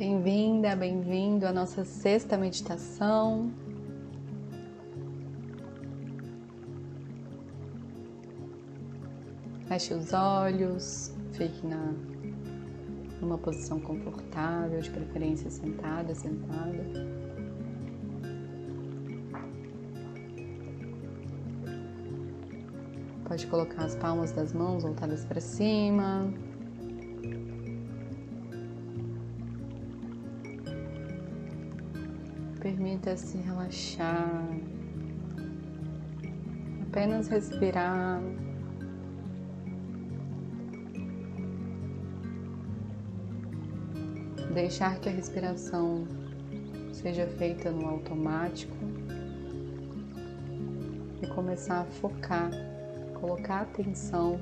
Bem-vinda, 0.00 0.74
bem-vindo 0.74 1.46
à 1.46 1.52
nossa 1.52 1.84
sexta 1.84 2.34
meditação. 2.38 3.52
Feche 9.68 9.92
os 9.92 10.14
olhos, 10.14 11.14
fique 11.34 11.66
na, 11.66 11.92
numa 13.20 13.36
posição 13.36 13.78
confortável, 13.78 14.80
de 14.80 14.88
preferência 14.88 15.50
sentada, 15.50 16.14
sentada. 16.14 16.82
Pode 23.28 23.46
colocar 23.48 23.84
as 23.84 23.94
palmas 23.96 24.32
das 24.32 24.54
mãos 24.54 24.82
voltadas 24.82 25.26
para 25.26 25.42
cima, 25.42 26.32
Permita-se 32.60 33.38
relaxar, 33.38 34.46
apenas 36.82 37.26
respirar. 37.28 38.20
Deixar 44.52 45.00
que 45.00 45.08
a 45.08 45.12
respiração 45.12 46.06
seja 46.92 47.26
feita 47.26 47.70
no 47.70 47.88
automático 47.88 48.76
e 51.22 51.26
começar 51.28 51.80
a 51.80 51.84
focar, 51.84 52.50
colocar 53.14 53.62
atenção 53.62 54.38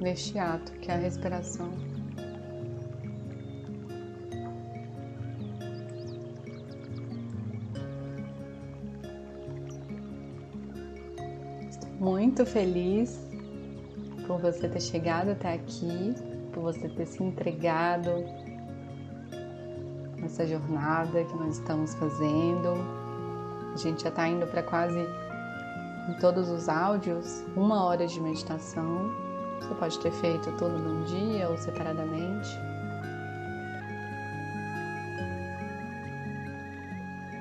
neste 0.00 0.38
ato 0.38 0.72
que 0.72 0.90
é 0.90 0.94
a 0.94 0.98
respiração. 0.98 1.89
Muito 12.00 12.46
feliz 12.46 13.20
por 14.26 14.40
você 14.40 14.66
ter 14.66 14.80
chegado 14.80 15.32
até 15.32 15.52
aqui, 15.52 16.14
por 16.50 16.62
você 16.62 16.88
ter 16.88 17.06
se 17.06 17.22
entregado 17.22 18.10
nessa 20.16 20.46
jornada 20.46 21.22
que 21.22 21.36
nós 21.36 21.58
estamos 21.58 21.94
fazendo. 21.94 22.74
A 23.74 23.76
gente 23.76 24.02
já 24.02 24.08
está 24.08 24.26
indo 24.26 24.46
para 24.46 24.62
quase 24.62 24.98
em 26.08 26.14
todos 26.20 26.48
os 26.48 26.70
áudios 26.70 27.44
uma 27.54 27.84
hora 27.84 28.06
de 28.06 28.18
meditação. 28.18 29.12
Você 29.60 29.74
pode 29.74 29.98
ter 30.00 30.12
feito 30.12 30.50
tudo 30.52 30.78
num 30.78 31.04
dia 31.04 31.50
ou 31.50 31.58
separadamente. 31.58 32.48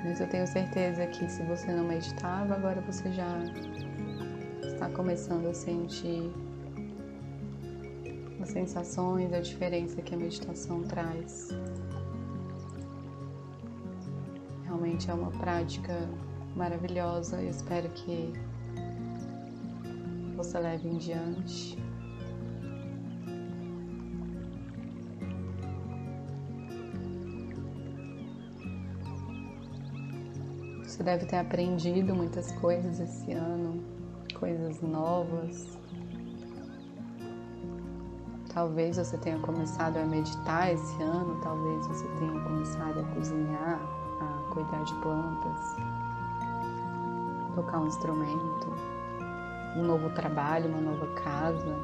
Mas 0.03 0.19
eu 0.19 0.27
tenho 0.27 0.45
certeza 0.45 1.07
que 1.07 1.29
se 1.29 1.41
você 1.43 1.71
não 1.71 1.85
meditava, 1.85 2.55
agora 2.55 2.81
você 2.81 3.09
já 3.11 3.39
está 4.63 4.89
começando 4.89 5.47
a 5.47 5.53
sentir 5.53 6.31
as 8.41 8.49
sensações, 8.49 9.33
a 9.33 9.39
diferença 9.39 10.01
que 10.01 10.15
a 10.15 10.17
meditação 10.17 10.83
traz. 10.83 11.49
Realmente 14.63 15.09
é 15.09 15.13
uma 15.13 15.31
prática 15.31 15.93
maravilhosa. 16.55 17.41
Eu 17.41 17.49
espero 17.49 17.89
que 17.89 18.33
você 20.35 20.57
leve 20.59 20.87
em 20.87 20.97
diante. 20.97 21.77
Você 30.83 31.03
deve 31.03 31.25
ter 31.25 31.37
aprendido 31.37 32.15
muitas 32.15 32.51
coisas 32.53 32.99
esse 32.99 33.31
ano 33.31 33.98
coisas 34.39 34.81
novas. 34.81 35.77
Talvez 38.53 38.97
você 38.97 39.17
tenha 39.17 39.37
começado 39.39 39.97
a 39.97 40.05
meditar 40.05 40.73
esse 40.73 41.03
ano, 41.03 41.39
talvez 41.41 41.85
você 41.87 42.07
tenha 42.17 42.39
começado 42.43 42.99
a 42.99 43.03
cozinhar, 43.13 43.79
a 44.21 44.53
cuidar 44.53 44.83
de 44.83 44.93
plantas, 44.95 45.75
tocar 47.53 47.79
um 47.79 47.87
instrumento, 47.87 48.73
um 49.75 49.83
novo 49.83 50.09
trabalho, 50.11 50.69
uma 50.69 50.81
nova 50.81 51.07
casa. 51.15 51.77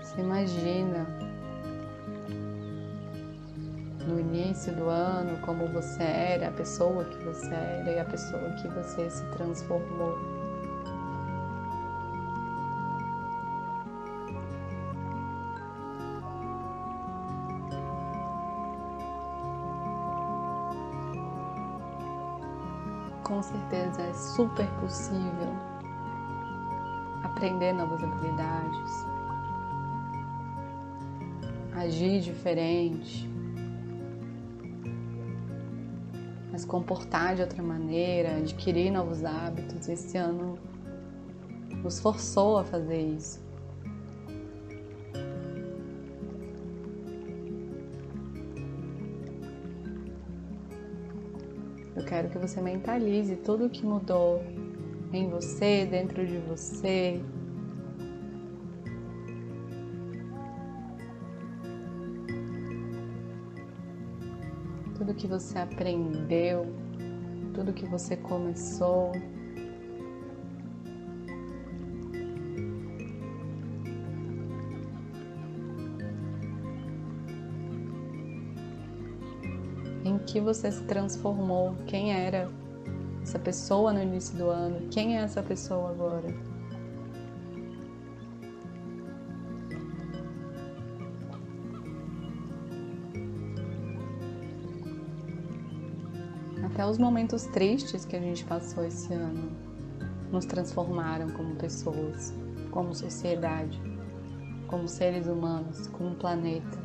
Você 0.00 0.20
imagina 0.20 1.13
início 4.34 4.74
do 4.74 4.88
ano, 4.88 5.38
como 5.42 5.66
você 5.68 6.02
era, 6.02 6.48
a 6.48 6.52
pessoa 6.52 7.04
que 7.04 7.24
você 7.24 7.54
era 7.54 7.90
e 7.90 7.98
a 8.00 8.04
pessoa 8.04 8.50
que 8.60 8.68
você 8.68 9.08
se 9.08 9.24
transformou. 9.30 10.18
Com 23.22 23.42
certeza 23.42 24.02
é 24.02 24.12
super 24.12 24.66
possível 24.80 25.54
aprender 27.22 27.72
novas 27.72 28.02
habilidades, 28.02 29.06
agir 31.74 32.20
diferente, 32.20 33.33
mas 36.54 36.64
comportar 36.64 37.34
de 37.34 37.42
outra 37.42 37.60
maneira, 37.60 38.36
adquirir 38.36 38.88
novos 38.88 39.24
hábitos. 39.24 39.88
Esse 39.88 40.16
ano 40.16 40.56
nos 41.82 41.98
forçou 41.98 42.58
a 42.58 42.64
fazer 42.64 43.02
isso. 43.02 43.42
Eu 51.96 52.04
quero 52.04 52.30
que 52.30 52.38
você 52.38 52.60
mentalize 52.60 53.34
tudo 53.34 53.66
o 53.66 53.68
que 53.68 53.84
mudou 53.84 54.40
em 55.12 55.28
você, 55.28 55.84
dentro 55.84 56.24
de 56.24 56.38
você, 56.38 57.20
tudo 65.04 65.14
que 65.14 65.26
você 65.26 65.58
aprendeu, 65.58 66.64
tudo 67.52 67.74
que 67.74 67.84
você 67.84 68.16
começou. 68.16 69.12
Em 80.02 80.18
que 80.20 80.40
você 80.40 80.72
se 80.72 80.82
transformou? 80.84 81.74
Quem 81.86 82.14
era 82.14 82.50
essa 83.22 83.38
pessoa 83.38 83.92
no 83.92 84.02
início 84.02 84.34
do 84.38 84.48
ano? 84.48 84.88
Quem 84.88 85.18
é 85.18 85.20
essa 85.20 85.42
pessoa 85.42 85.90
agora? 85.90 86.53
Até 96.74 96.84
os 96.84 96.98
momentos 96.98 97.44
tristes 97.46 98.04
que 98.04 98.16
a 98.16 98.20
gente 98.20 98.44
passou 98.44 98.84
esse 98.84 99.14
ano 99.14 99.52
nos 100.32 100.44
transformaram 100.44 101.30
como 101.30 101.54
pessoas, 101.54 102.34
como 102.72 102.92
sociedade, 102.92 103.80
como 104.66 104.88
seres 104.88 105.28
humanos, 105.28 105.86
como 105.86 106.16
planeta. 106.16 106.76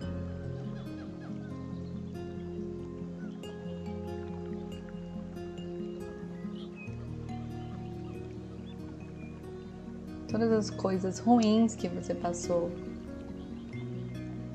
Todas 10.29 10.51
as 10.51 10.69
coisas 10.69 11.17
ruins 11.17 11.75
que 11.75 11.89
você 11.89 12.13
passou 12.13 12.69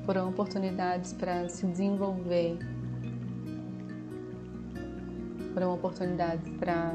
foram 0.05 0.29
oportunidades 0.29 1.11
para 1.11 1.49
se 1.49 1.67
desenvolver 1.67 2.57
foram 5.55 5.73
oportunidades 5.73 6.51
para 6.57 6.93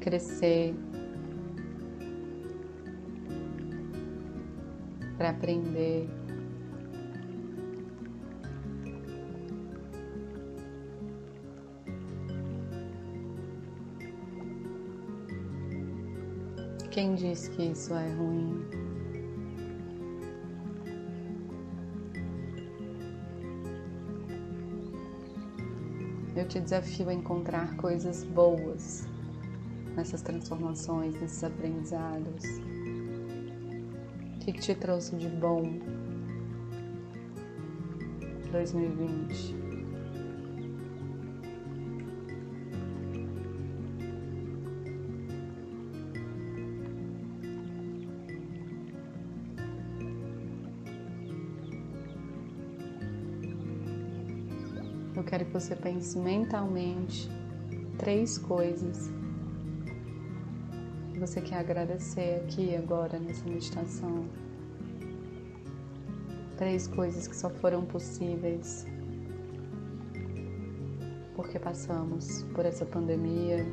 crescer, 0.00 0.72
para 5.18 5.30
aprender. 5.30 6.08
Quem 16.92 17.16
disse 17.16 17.50
que 17.50 17.64
isso 17.64 17.92
é 17.92 18.08
ruim? 18.14 18.95
Te 26.46 26.60
desafio 26.60 27.08
a 27.08 27.14
encontrar 27.14 27.76
coisas 27.76 28.24
boas 28.24 29.06
nessas 29.96 30.22
transformações, 30.22 31.18
nesses 31.20 31.42
aprendizados. 31.42 32.44
O 34.34 34.38
que, 34.40 34.52
que 34.52 34.60
te 34.60 34.74
trouxe 34.74 35.16
de 35.16 35.28
bom 35.28 35.62
2020? 38.52 39.65
Quero 55.26 55.44
que 55.44 55.52
você 55.52 55.74
pense 55.74 56.16
mentalmente 56.18 57.28
três 57.98 58.38
coisas 58.38 59.10
que 61.12 61.18
você 61.18 61.40
quer 61.40 61.58
agradecer 61.58 62.42
aqui 62.44 62.76
agora 62.76 63.18
nessa 63.18 63.44
meditação. 63.44 64.24
Três 66.56 66.86
coisas 66.86 67.26
que 67.26 67.36
só 67.36 67.50
foram 67.50 67.84
possíveis 67.84 68.86
porque 71.34 71.58
passamos 71.58 72.44
por 72.54 72.64
essa 72.64 72.86
pandemia, 72.86 73.66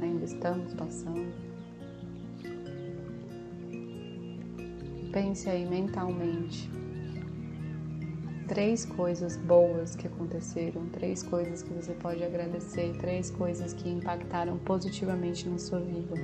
ainda 0.00 0.24
estamos 0.24 0.72
passando. 0.74 1.30
Pense 5.12 5.50
aí 5.50 5.68
mentalmente 5.68 6.70
três 8.50 8.84
coisas 8.84 9.36
boas 9.36 9.94
que 9.94 10.08
aconteceram, 10.08 10.88
três 10.88 11.22
coisas 11.22 11.62
que 11.62 11.72
você 11.72 11.92
pode 11.94 12.24
agradecer, 12.24 12.96
três 12.98 13.30
coisas 13.30 13.72
que 13.72 13.88
impactaram 13.88 14.58
positivamente 14.58 15.48
na 15.48 15.56
sua 15.56 15.78
vida. 15.78 16.16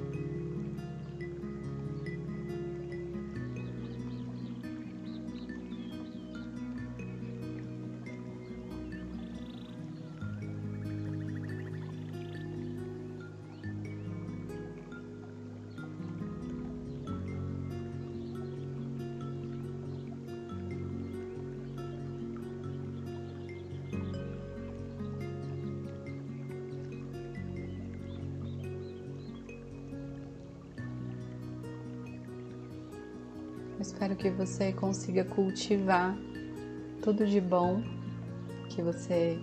Espero 33.86 34.16
que 34.16 34.30
você 34.30 34.72
consiga 34.72 35.24
cultivar 35.24 36.16
tudo 37.02 37.24
de 37.24 37.40
bom 37.40 37.82
que 38.68 38.82
você 38.82 39.38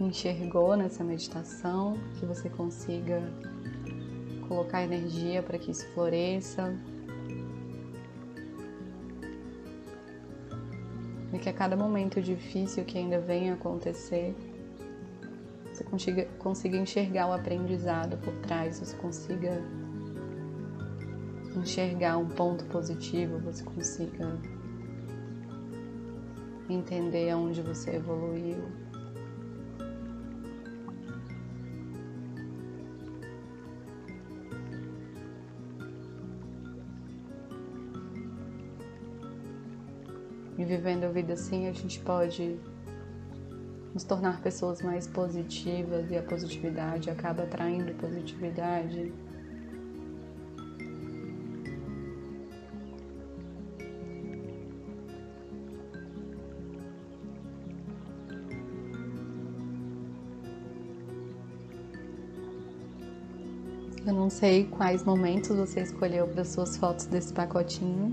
enxergou 0.00 0.76
nessa 0.76 1.02
meditação, 1.02 1.96
que 2.18 2.24
você 2.24 2.48
consiga 2.48 3.20
colocar 4.46 4.82
energia 4.82 5.42
para 5.42 5.58
que 5.58 5.70
isso 5.72 5.86
floresça. 5.92 6.74
E 11.32 11.38
que 11.38 11.48
a 11.48 11.52
cada 11.52 11.76
momento 11.76 12.20
difícil 12.20 12.84
que 12.84 12.98
ainda 12.98 13.18
venha 13.18 13.54
acontecer, 13.54 14.34
você 15.72 15.82
consiga, 15.82 16.24
consiga 16.38 16.76
enxergar 16.76 17.28
o 17.28 17.32
aprendizado 17.32 18.16
por 18.18 18.34
trás, 18.36 18.78
você 18.78 18.96
consiga 18.96 19.60
enxergar 21.56 22.16
um 22.16 22.28
ponto 22.28 22.64
positivo, 22.66 23.38
você 23.38 23.62
consiga 23.62 24.38
entender 26.68 27.30
aonde 27.30 27.60
você 27.60 27.96
evoluiu. 27.96 28.64
E 40.56 40.64
vivendo 40.64 41.04
a 41.04 41.08
vida 41.08 41.32
assim, 41.32 41.66
a 41.66 41.72
gente 41.72 41.98
pode 42.00 42.56
nos 43.92 44.04
tornar 44.04 44.40
pessoas 44.40 44.80
mais 44.80 45.06
positivas 45.06 46.10
e 46.10 46.16
a 46.16 46.22
positividade 46.22 47.10
acaba 47.10 47.42
atraindo 47.42 47.92
positividade 47.94 49.12
Eu 64.04 64.14
não 64.14 64.28
sei 64.28 64.66
quais 64.66 65.04
momentos 65.04 65.56
você 65.56 65.80
escolheu 65.80 66.26
para 66.26 66.44
suas 66.44 66.76
fotos 66.76 67.06
desse 67.06 67.32
pacotinho. 67.32 68.12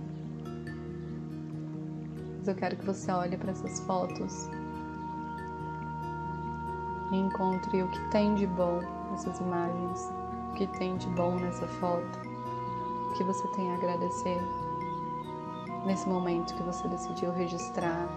Mas 2.38 2.47
eu 2.47 2.53
quero 2.53 2.77
que 2.77 2.86
você 2.86 3.12
olhe 3.12 3.36
para 3.36 3.51
essas 3.51 3.80
fotos 3.81 4.47
e 7.12 7.15
encontre 7.15 7.81
o 7.81 7.89
que 7.89 8.12
tem 8.12 8.36
de 8.36 8.45
bom 8.45 8.81
nessas 9.09 9.39
imagens, 9.39 10.00
o 10.51 10.53
que 10.53 10.68
tem 10.77 10.95
de 10.97 11.07
bom 11.07 11.36
nessa 11.39 11.68
foto, 11.68 12.19
o 13.09 13.13
que 13.18 13.24
você 13.24 13.47
tem 13.56 13.71
a 13.71 13.74
agradecer 13.74 14.39
nesse 15.88 16.07
momento 16.07 16.53
que 16.53 16.62
você 16.62 16.88
decidiu 16.88 17.31
registrar 17.31 18.07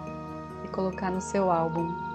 e 0.62 0.68
colocar 0.68 1.10
no 1.10 1.22
seu 1.22 1.50
álbum. 1.50 2.11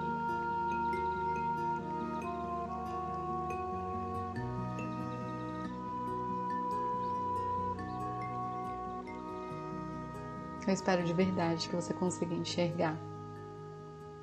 Eu 10.68 10.74
espero 10.74 11.02
de 11.02 11.14
verdade 11.14 11.66
que 11.66 11.74
você 11.74 11.94
consiga 11.94 12.34
enxergar 12.34 12.94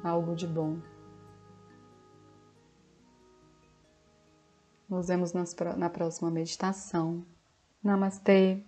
algo 0.03 0.35
de 0.35 0.45
bom. 0.45 0.77
Nos 4.87 5.07
vemos 5.07 5.33
na 5.33 5.89
próxima 5.89 6.29
meditação. 6.29 7.25
Namastê! 7.83 8.63